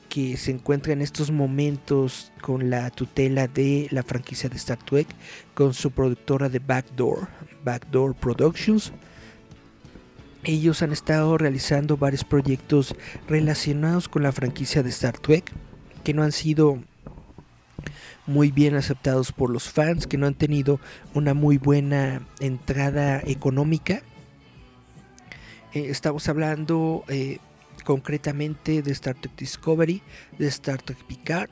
[0.09, 5.07] que se encuentra en estos momentos con la tutela de la franquicia de Star Trek,
[5.53, 7.27] con su productora de Backdoor,
[7.63, 8.91] Backdoor Productions.
[10.43, 12.95] Ellos han estado realizando varios proyectos
[13.27, 15.51] relacionados con la franquicia de Star Trek
[16.03, 16.79] que no han sido
[18.27, 20.79] muy bien aceptados por los fans, que no han tenido
[21.13, 24.01] una muy buena entrada económica.
[25.73, 27.39] Eh, estamos hablando eh,
[27.83, 30.01] concretamente de Star Trek Discovery,
[30.37, 31.49] de Star Trek Picard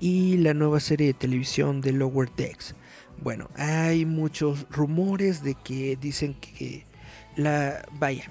[0.00, 2.74] y la nueva serie de televisión de Lower Decks.
[3.22, 6.84] Bueno, hay muchos rumores de que dicen que
[7.36, 8.30] la vaya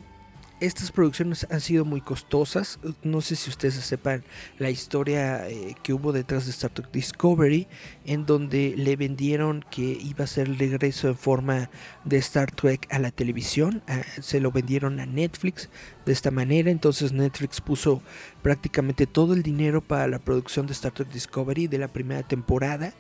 [0.66, 2.80] estas producciones han sido muy costosas.
[3.04, 4.24] No sé si ustedes sepan
[4.58, 7.68] la historia eh, que hubo detrás de Star Trek Discovery,
[8.06, 11.70] en donde le vendieron que iba a ser el regreso en forma
[12.04, 13.84] de Star Trek a la televisión.
[13.88, 15.70] Ah, se lo vendieron a Netflix
[16.06, 16.72] de esta manera.
[16.72, 18.02] Entonces Netflix puso
[18.42, 22.94] prácticamente todo el dinero para la producción de Star Trek Discovery de la primera temporada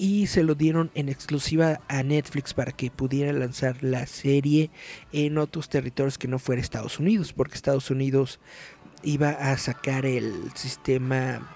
[0.00, 4.70] y se lo dieron en exclusiva a Netflix para que pudiera lanzar la serie
[5.12, 8.40] en otros territorios que no fuera Estados Unidos, porque Estados Unidos
[9.02, 11.54] iba a sacar el sistema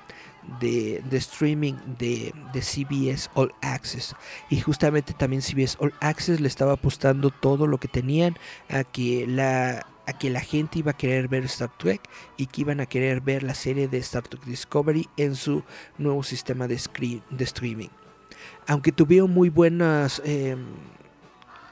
[0.61, 4.15] de, streaming de, de, CBS All Access.
[4.51, 8.37] Y justamente también CBS All Access le estaba apostando todo lo que tenían
[8.69, 12.03] a que la a que la gente iba a querer ver Star Trek
[12.37, 15.65] y que iban a querer ver la serie de Star Trek Discovery en su
[15.97, 16.79] nuevo sistema de,
[17.31, 17.89] de streaming.
[18.67, 20.65] Aunque tuvieron muy buenas em,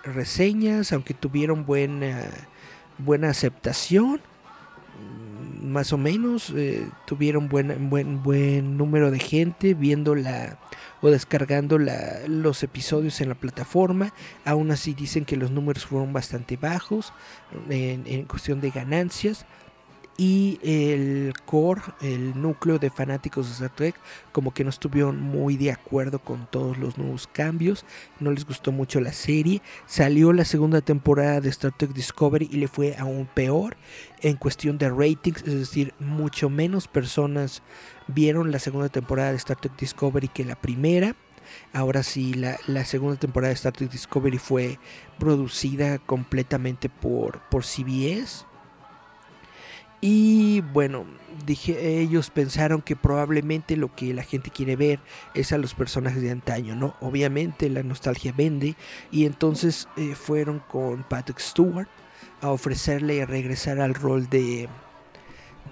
[0.05, 2.29] reseñas, aunque tuvieron buena,
[2.99, 4.21] buena aceptación,
[5.61, 10.59] mm, más o menos, eh, tuvieron buen, buen, buen número de gente viendo la
[11.03, 14.15] o descargando los episodios en la plataforma.
[14.45, 17.13] Aún así dicen que los números fueron bastante bajos
[17.69, 19.45] en, cuestión de ganancias
[20.17, 23.95] y el core, el núcleo de fanáticos de Star Trek,
[24.33, 27.85] como que no estuvieron muy de acuerdo con todos los nuevos cambios,
[28.21, 29.63] no les gustó mucho la serie.
[29.87, 33.77] Salió la segunda temporada de Star Trek Discovery y le fue aún peor
[34.21, 37.63] en cuestión de ratings, es decir, mucho menos personas
[38.07, 41.17] vieron la segunda temporada de Star Trek Discovery que la primera.
[41.73, 44.79] Ahora sí, la, segunda temporada de Star Trek Discovery fue
[45.19, 48.47] producida completamente por, por CBS.
[50.05, 51.07] Y bueno,
[51.47, 54.99] dije, ellos pensaron que probablemente lo que la gente quiere ver
[55.33, 56.97] es a los personajes de antaño, ¿no?
[57.01, 58.75] Obviamente la nostalgia vende
[59.13, 61.87] y entonces eh, fueron con Patrick Stewart
[62.41, 64.69] a ofrecerle regresar al rol de,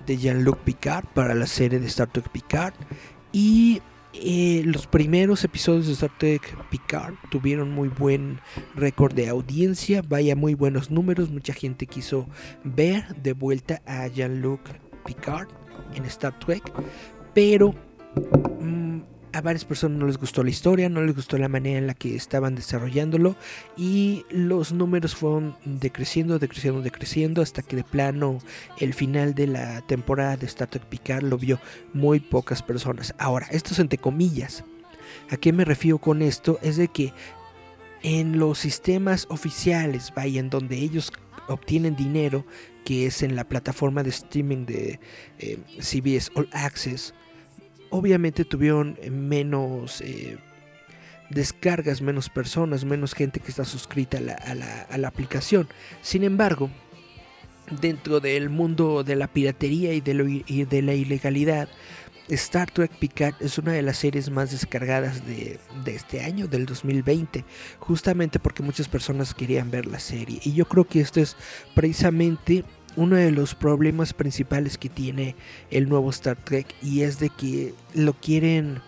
[0.07, 2.75] de Jean-Luc Picard para la serie de Star Trek Picard.
[3.33, 8.41] Y Eh, los primeros episodios de Star Trek Picard tuvieron muy buen
[8.75, 12.27] récord de audiencia, vaya muy buenos números, mucha gente quiso
[12.65, 14.61] ver de vuelta a Jean-Luc
[15.07, 15.49] Picard
[15.95, 16.63] en Star Trek,
[17.35, 17.73] pero
[18.61, 19.01] mm,
[19.33, 21.95] a varias personas no les gustó la historia, no les gustó la manera en la
[21.95, 23.37] que estaban desarrollándolo
[23.77, 28.39] y los números fueron decreciendo, decreciendo, decreciendo hasta que de plano
[28.79, 31.61] el final de la temporada de Star Trek Picard lo vio
[31.93, 33.15] muy pocas personas.
[33.19, 34.65] Ahora, esto es entre comillas.
[35.31, 36.59] ¿A qué me refiero con esto?
[36.63, 37.13] Es de que
[38.03, 41.13] en los sistemas oficiales, vaya, en donde ellos
[41.49, 42.45] obtienen dinero,
[42.85, 45.01] que es en la plataforma de streaming de
[45.39, 47.15] eh, CBS All Access,
[47.91, 50.39] obviamente tuvieron menos eh,
[51.31, 55.69] descargas, menos personas, menos gente que está suscrita a la, aplicación.
[56.03, 56.71] Sin embargo,
[57.81, 61.69] dentro del mundo de la piratería y de, de, la ilegalidad,
[62.29, 66.67] Star Trek Picard es una de las series más descargadas de, de, este año, del
[66.67, 67.45] 2020,
[67.79, 70.41] justamente porque muchas personas querían ver la serie.
[70.45, 71.37] Y yo creo que esto es
[71.75, 72.65] precisamente
[72.97, 75.37] uno de los problemas principales que tiene
[75.71, 78.81] el nuevo Star Trek y es de que lo quieren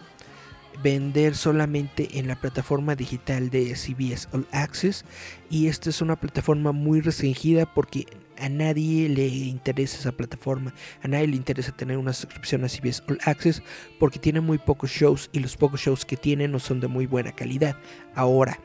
[0.82, 5.04] vender solamente en la plataforma digital de CBS All Access
[5.50, 8.06] y esta es una plataforma muy restringida porque
[8.38, 13.02] a nadie le interesa esa plataforma, a nadie le interesa tener una suscripción a CBS
[13.08, 13.62] All Access
[14.00, 17.06] porque tiene muy pocos shows y los pocos shows que tiene no son de muy
[17.06, 17.76] buena calidad.
[18.14, 18.58] Ahora,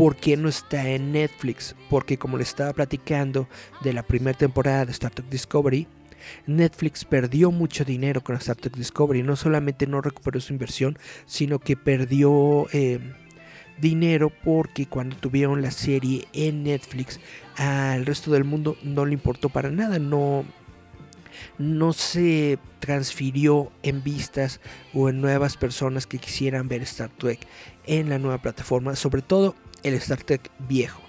[0.00, 1.76] ¿Por qué no está en Netflix?
[1.90, 3.50] Porque como le estaba platicando
[3.82, 5.86] de la primera temporada de Star Trek Discovery,
[6.46, 9.22] Netflix perdió mucho dinero con Star Trek Discovery.
[9.22, 10.96] No solamente no recuperó su inversión,
[11.26, 12.98] sino que perdió eh,
[13.78, 17.20] dinero porque cuando tuvieron la serie en Netflix
[17.58, 19.98] al resto del mundo no le importó para nada.
[19.98, 20.46] No,
[21.58, 24.62] no se transfirió en vistas
[24.94, 27.46] o en nuevas personas que quisieran ver Star Trek
[27.86, 28.96] en la nueva plataforma.
[28.96, 31.00] Sobre todo el Star Trek viejo.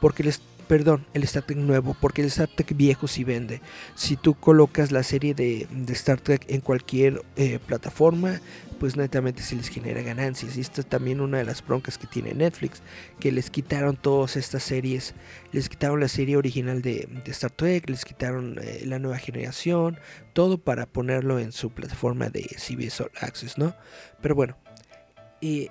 [0.00, 0.34] Porque el,
[0.68, 3.60] perdón, el Star Trek nuevo, porque el Star Trek viejo sí vende.
[3.94, 8.40] Si tú colocas la serie de, Star Trek en cualquier eh, plataforma,
[8.78, 10.56] pues netamente se les genera ganancias.
[10.56, 12.82] Y esta es también una de las broncas que tiene Netflix,
[13.18, 15.14] que les quitaron todas estas series,
[15.52, 19.98] les quitaron la serie original de, Star Trek, les quitaron eh, la nueva generación,
[20.32, 23.74] todo para ponerlo en su plataforma de CBS All Access, ¿no?
[24.20, 24.56] Pero bueno,
[25.40, 25.68] eh,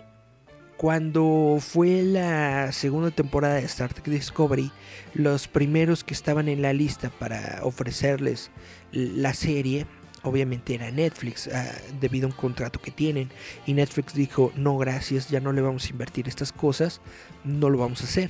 [0.78, 4.71] cuando fue la segunda temporada de Star Trek Discovery,
[5.15, 8.51] los primeros que estaban en la lista para ofrecerles
[8.91, 9.88] la serie,
[10.21, 13.30] obviamente era Netflix, ah, debido a un contrato que tienen.
[13.65, 17.01] Y Netflix dijo, no gracias, ya no le vamos a invertir estas cosas,
[17.43, 18.30] no lo vamos a hacer.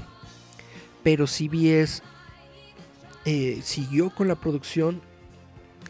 [1.03, 2.01] Pero CBS
[3.25, 5.01] eh, siguió con la producción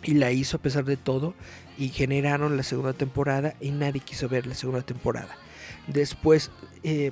[0.04, 1.36] y la hizo a pesar de todo
[1.78, 5.38] y generaron la segunda temporada y nadie quiso ver la segunda temporada.
[5.88, 6.52] Después
[6.84, 7.12] eh,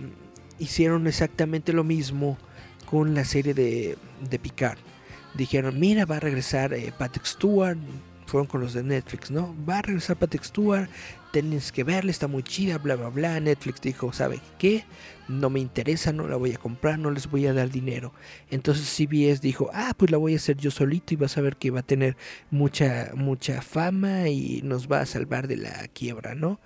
[0.60, 2.38] hicieron exactamente lo mismo
[2.86, 3.98] con la serie de,
[4.30, 4.78] de Picard.
[5.36, 7.78] Dijeron, mira, va a regresar eh, Patrick Stewart.
[8.26, 9.56] Fueron con los de Netflix, ¿no?
[9.70, 10.90] Va a regresar Patrick Stewart.
[11.32, 13.40] Tienes que verla, está muy chida, bla, bla, bla.
[13.40, 14.86] Netflix dijo, ¿sabe qué?
[15.28, 18.14] No me interesa, no la voy a comprar, no les voy a dar dinero.
[18.50, 21.58] Entonces CBS dijo, ah, pues la voy a hacer yo solito y vas a ver
[21.58, 22.16] que va a tener
[22.50, 26.60] mucha, mucha fama y nos va a salvar de la quiebra, ¿no?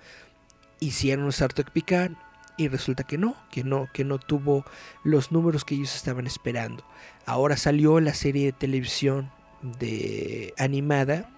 [0.80, 2.12] Hicieron Star Trek Picard
[2.56, 4.64] y resulta que no, que no, que no tuvo
[5.04, 6.84] los números que ellos estaban esperando.
[7.24, 9.30] Ahora salió la serie de televisión
[9.78, 11.30] de animada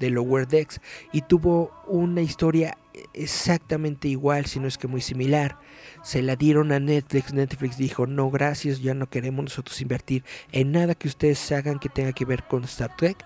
[0.00, 0.80] de Lower Decks
[1.12, 2.76] y tuvo una historia
[3.12, 5.58] exactamente igual, si no es que muy similar.
[6.02, 10.72] Se la dieron a Netflix, Netflix dijo, "No, gracias, ya no queremos nosotros invertir en
[10.72, 13.24] nada que ustedes hagan que tenga que ver con Star Trek."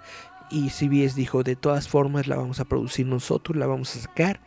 [0.51, 4.41] Y CBS dijo, "De todas formas la vamos a producir nosotros, la vamos a sacar."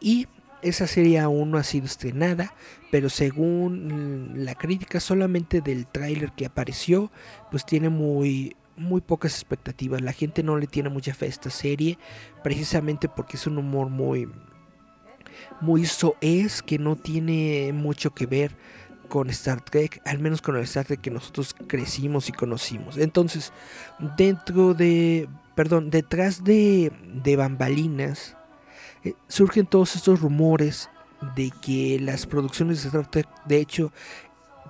[0.00, 0.28] Y
[0.62, 2.54] esa serie aún no ha sido estrenada,
[2.90, 7.10] pero según la crítica solamente del tráiler que apareció,
[7.50, 10.00] pues tiene muy muy pocas expectativas.
[10.00, 11.98] La gente no le tiene mucha fe a esta serie,
[12.44, 14.28] precisamente porque es un humor muy
[15.60, 18.56] muy soez que no tiene mucho que ver
[19.08, 22.98] con Star Trek, al menos con el Star Trek que nosotros crecimos y conocimos.
[22.98, 23.52] Entonces,
[24.16, 26.92] dentro de, perdón, detrás de,
[27.22, 28.36] de bambalinas,
[29.04, 30.90] eh, surgen todos estos rumores
[31.34, 33.92] de que las producciones de Star Trek de hecho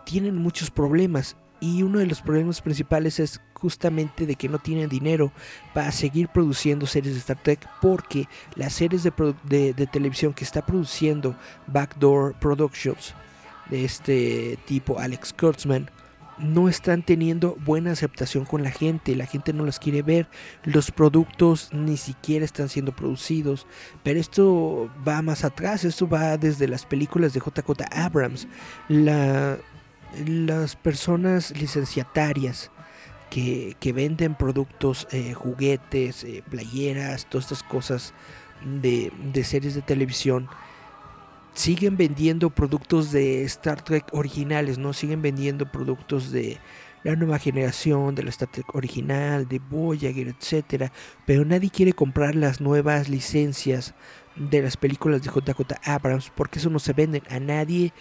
[0.05, 1.37] tienen muchos problemas.
[1.61, 5.33] Y uno de los problemas principales es justamente de que no tienen dinero
[5.75, 10.65] para seguir produciendo series de Star Trek porque las series de, de televisión que está
[10.65, 13.15] produciendo Backdoor Productions
[13.71, 15.91] de este tipo Alex Kurtzman
[16.41, 20.29] no están teniendo buena aceptación con la gente, la gente no las quiere ver,
[20.65, 23.67] los productos ni siquiera están siendo producidos,
[24.03, 28.49] pero esto va más atrás, esto va desde las películas de JJ Abrams,
[28.89, 29.59] la,
[30.27, 32.71] las personas licenciatarias
[33.31, 38.15] que, que venden productos, eh, juguetes, eh, playeras, todas estas cosas
[38.65, 40.49] de, de series de televisión,
[41.59, 44.93] siguen vendiendo productos de Star Trek originales, ¿no?
[44.93, 46.57] Siguen vendiendo productos de
[47.03, 50.93] la nueva generación, de la Star Trek original, de Voyager, etcétera,
[51.27, 53.95] pero nadie quiere comprar las nuevas licencias
[54.37, 57.93] de las películas de JJ Abrams porque eso no se venden, a nadie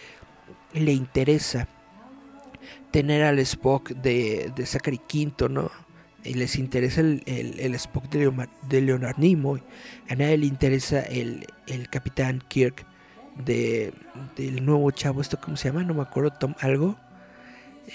[0.74, 1.68] le interesa
[2.92, 5.72] tener al Spock de, de Zachary Quinto, ¿no?
[6.24, 9.64] Y les interesa el, el, Spock de, Leonard, de Leonard Nimoy,
[10.10, 12.86] a nadie le interesa el, el Capitán Kirk
[13.44, 13.94] de,
[14.36, 16.98] del nuevo chavo, esto cómo se llama, no me acuerdo, Tom algo,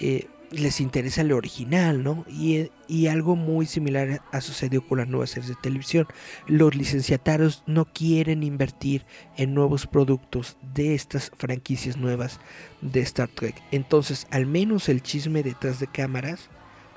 [0.01, 2.24] eh, les interesa el original, ¿no?
[2.28, 6.07] Y, y, algo muy similar ha sucedido con las nuevas series de televisión.
[6.47, 9.05] Los licenciatarios no quieren invertir
[9.36, 12.38] en nuevos productos de estas franquicias nuevas
[12.82, 13.62] de Star Trek.
[13.70, 16.51] Entonces, al menos el chisme detrás de cámaras,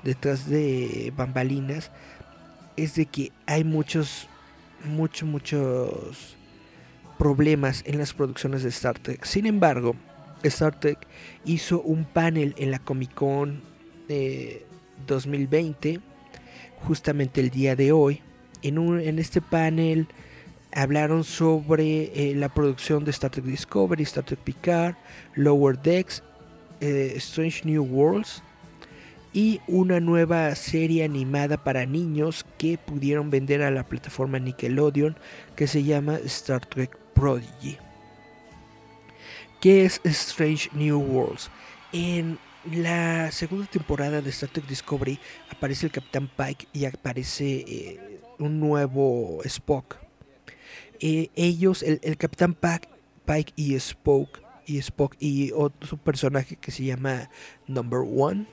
[0.04, 1.90] detrás de bambalinas,
[2.76, 4.28] es de que hay muchos,
[4.84, 6.35] muchos, muchos
[7.18, 9.24] problemas en las producciones de Star Trek.
[9.24, 9.96] Sin embargo,
[10.42, 11.06] Star Trek
[11.44, 13.62] hizo un panel en la Comic Con
[14.08, 14.64] eh,
[15.06, 16.00] 2020,
[16.86, 18.22] justamente el día de hoy.
[18.62, 20.08] En, un, en este panel
[20.72, 24.94] hablaron sobre eh, la producción de Star Trek Discovery, Star Trek Picard,
[25.34, 26.22] Lower Decks,
[26.80, 28.42] eh, Strange New Worlds
[29.32, 35.16] y una nueva serie animada para niños que pudieron vender a la plataforma Nickelodeon
[35.56, 37.78] que se llama Star Trek Prodigy.
[39.60, 41.50] ¿Qué es Strange New Worlds?
[41.92, 42.38] En
[42.70, 45.18] la segunda temporada de Star Trek Discovery
[45.50, 49.96] aparece el Capitán Pike y aparece eh, un nuevo Spock.
[51.00, 52.88] Eh, ellos, el, Capitán Pike,
[53.24, 57.30] Pike y Spock, y Spock y otro personaje que se llama
[57.66, 58.46] Number One,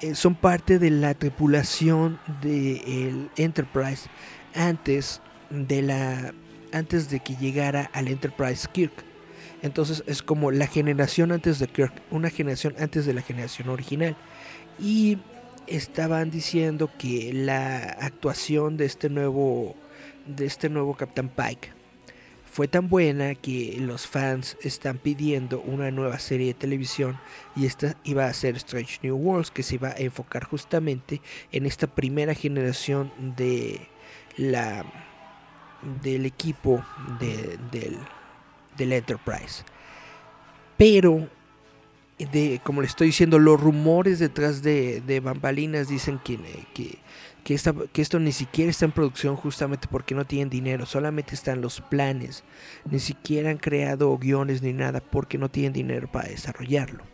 [0.00, 4.08] eh, son parte de la tripulación del de Enterprise
[4.54, 5.20] antes
[5.50, 6.34] de la
[6.72, 8.92] antes de que llegara al Enterprise Kirk.
[9.62, 14.16] Entonces es como la generación antes de Kirk, una generación antes de la generación original.
[14.78, 15.18] Y
[15.66, 19.74] estaban diciendo que la actuación de este nuevo
[20.26, 21.72] de este nuevo Captain Pike
[22.50, 27.18] fue tan buena que los fans están pidiendo una nueva serie de televisión
[27.54, 31.20] y esta iba a ser Strange New Worlds que se iba a enfocar justamente
[31.52, 33.88] en esta primera generación de
[34.36, 34.84] la
[36.02, 36.84] del equipo
[37.20, 39.64] de, del, Enterprise.
[40.76, 41.28] Pero,
[42.18, 46.38] de, como le estoy diciendo, los rumores detrás de, de bambalinas dicen que,
[46.74, 46.98] que,
[47.44, 51.34] que, esta, que, esto ni siquiera está en producción justamente porque no tienen dinero, solamente
[51.34, 52.44] están los planes,
[52.88, 57.04] ni siquiera han creado guiones ni nada porque no tienen dinero para desarrollarlo.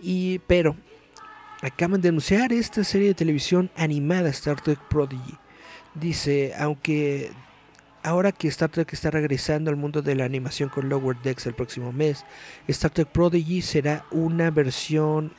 [0.00, 0.76] Y, pero,
[1.62, 5.38] acaban de anunciar esta serie de televisión animada Star Trek Prodigy.
[5.94, 7.30] Dice, aunque
[8.04, 11.54] ahora que Star Trek está regresando al mundo de la animación con Lower Decks el
[11.54, 12.24] próximo mes,
[12.68, 15.32] Star Trek Prodigy será una versión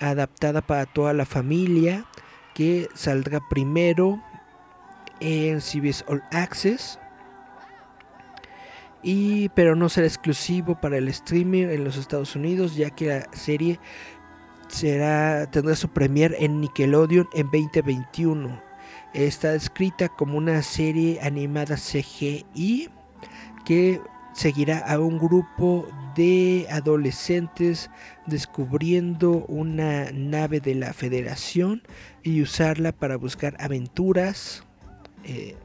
[0.00, 2.04] adaptada para toda la familia
[2.54, 4.20] que saldrá primero
[5.20, 6.98] en CBS All Access.
[9.00, 13.28] Y pero no será exclusivo para el streamer en los Estados Unidos ya que la
[13.32, 13.78] serie
[14.66, 18.67] será tendrá su premier en Nickelodeon en 2021
[19.14, 22.90] está escrita como una serie animada CGI
[23.64, 24.00] que
[24.32, 27.90] seguirá a un grupo de adolescentes
[28.26, 31.82] descubriendo una nave de la Federación
[32.22, 34.64] y usarla para buscar aventuras
[35.24, 35.56] eh,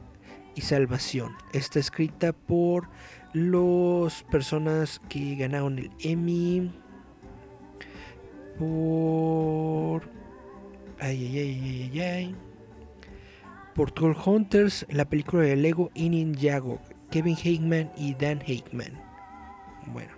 [0.54, 1.32] y salvación.
[1.52, 2.88] Está escrita por
[3.32, 6.72] las personas que ganaron el Emmy
[8.58, 10.02] por
[11.00, 12.36] ay ay ay ay ay
[13.74, 18.92] por Troll Hunters, la película de Lego y Ninjago, Kevin Hickman y Dan Hickman.
[19.92, 20.12] Bueno.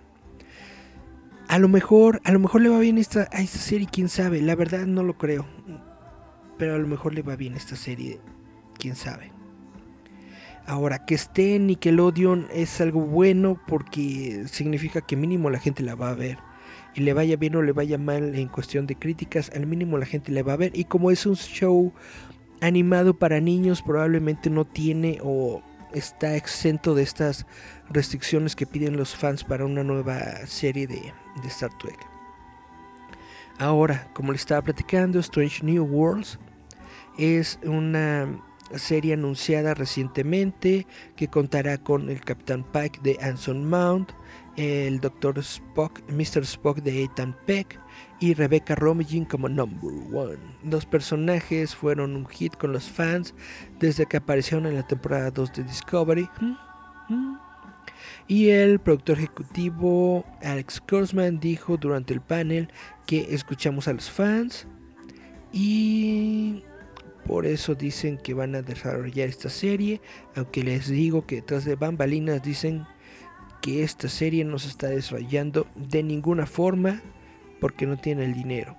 [1.47, 4.41] A lo mejor, a lo mejor le va bien esta, a esta serie, quién sabe.
[4.41, 5.45] La verdad no lo creo.
[6.57, 8.19] Pero a lo mejor le va bien esta serie,
[8.77, 9.31] quién sabe.
[10.65, 15.95] Ahora, que esté en Nickelodeon es algo bueno porque significa que mínimo la gente la
[15.95, 16.37] va a ver.
[16.93, 20.05] Y le vaya bien o le vaya mal en cuestión de críticas, al mínimo la
[20.05, 20.71] gente la va a ver.
[20.75, 21.93] Y como es un show
[22.61, 25.61] animado para niños probablemente no tiene o
[25.93, 27.45] está exento de estas
[27.89, 31.13] restricciones que piden los fans para una nueva serie de,
[31.45, 31.97] Star Trek.
[33.59, 36.39] Ahora, como le estaba platicando, Strange New Worlds
[37.17, 38.27] es una
[38.75, 40.85] serie anunciada recientemente
[41.15, 44.11] que contará con el Capitán Pike de Anson Mount,
[44.57, 45.39] el Dr.
[45.39, 46.43] Spock, Mr.
[46.43, 47.79] Spock de Ethan Peck
[48.19, 50.37] y Rebecca Romijn como Number One.
[50.63, 53.33] Los personajes fueron un hit con los fans
[53.79, 56.29] desde que aparecieron en la temporada 2 de Discovery.
[58.27, 62.69] Y el productor ejecutivo Alex Kurzman dijo durante el panel
[63.05, 64.67] que escuchamos a los fans
[65.53, 66.63] y
[67.25, 70.01] por eso dicen que van a desarrollar esta serie,
[70.35, 72.85] aunque les digo que detrás de bambalinas dicen
[73.61, 77.01] que esta serie no se está desarrollando de ninguna forma
[77.59, 78.75] porque no tiene el dinero.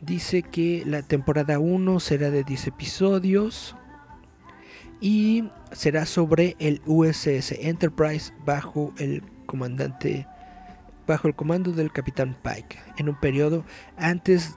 [0.00, 3.76] Dice que la temporada 1 será de 10 episodios
[5.00, 10.26] y será sobre el USS Enterprise bajo el comandante
[11.06, 13.64] bajo el comando del capitán Pike en un periodo
[13.96, 14.56] antes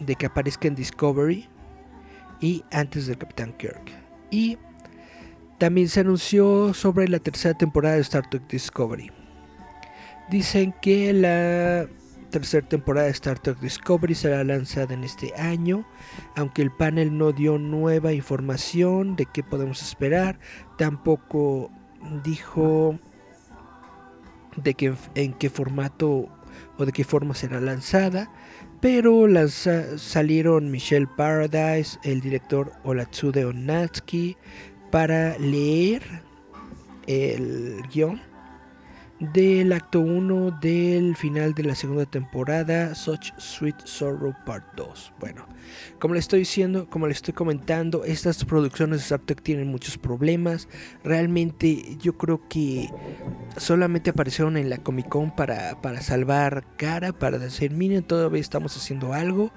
[0.00, 1.48] de que aparezca en Discovery
[2.40, 3.90] y antes del capitán Kirk.
[4.30, 4.58] Y
[5.58, 9.10] también se anunció sobre la tercera temporada de Star Trek Discovery.
[10.30, 11.88] Dicen que la
[12.34, 15.86] tercera temporada de Star Trek Discovery será lanzada en este año,
[16.34, 20.40] aunque el panel no dio nueva información de qué podemos esperar,
[20.76, 21.70] tampoco
[22.24, 22.98] dijo
[24.56, 26.28] de qué, en qué formato
[26.76, 28.28] o de qué forma será lanzada,
[28.80, 29.26] pero
[29.96, 34.36] salieron Michelle Paradise, el director Olatsude Onatsuki,
[34.90, 36.02] para leer
[37.06, 38.33] el guion
[39.20, 45.12] del acto 1 del final de la segunda temporada, Such Sweet Sorrow Part 2.
[45.20, 45.46] Bueno,
[45.98, 50.68] como le estoy diciendo, como le estoy comentando, estas producciones de Trek tienen muchos problemas.
[51.04, 52.90] Realmente yo creo que
[53.56, 58.76] solamente aparecieron en la Comic Con para, para salvar cara, para decir, miren, todavía estamos
[58.76, 59.52] haciendo algo.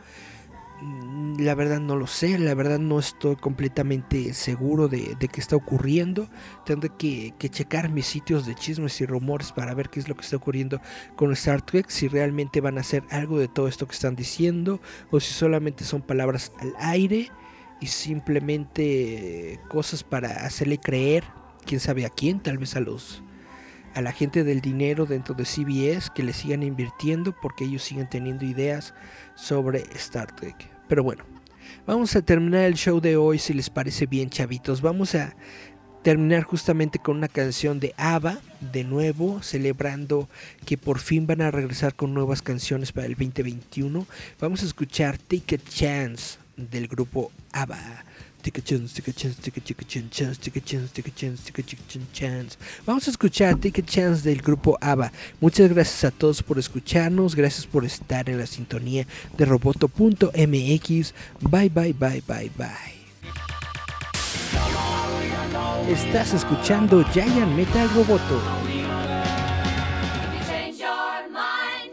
[0.81, 5.39] Mm, la verdad no lo sé, la verdad no estoy completamente seguro de, de qué
[5.39, 6.29] está ocurriendo.
[6.65, 10.15] Tendré que, que, checar mis sitios de chismes y rumores para ver qué es lo
[10.15, 10.79] que está ocurriendo
[11.15, 14.79] con Star Trek, si realmente van a hacer algo de todo esto que están diciendo
[15.11, 17.31] o si solamente son palabras al aire
[17.81, 21.23] y simplemente cosas para hacerle creer,
[21.65, 23.23] quién sabe a quién, tal vez a los
[23.97, 28.07] a la gente del dinero dentro de CBS que le sigan invirtiendo porque ellos siguen
[28.07, 28.93] teniendo ideas
[29.33, 30.69] sobre Star Trek.
[30.87, 31.23] Pero bueno,
[31.87, 34.81] vamos a terminar el show de hoy si les parece bien, chavitos.
[34.81, 35.35] Vamos a
[36.03, 38.37] terminar justamente con una canción de ABBA,
[38.71, 40.29] de nuevo, celebrando
[40.67, 44.05] que por fin van a regresar con nuevas canciones para el 2021.
[44.39, 48.05] Vamos a escuchar Take a Chance del grupo ABBA.
[52.85, 55.11] Vamos a escuchar Take a Chance del grupo ABBA.
[55.41, 59.05] Muchas gracias a todos por escucharnos, gracias por estar en la sintonía
[59.37, 61.13] de roboto.mx.
[61.41, 62.97] Bye, bye, bye, bye, bye.
[65.89, 68.66] Estás escuchando Giant Metal Roboto.